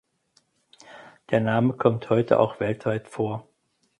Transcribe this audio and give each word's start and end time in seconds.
Der 1.29 1.41
Name 1.41 1.73
kommt 1.73 2.09
heute 2.09 2.39
auch 2.39 2.59
weltweit 2.59 3.07
vor. 3.07 3.47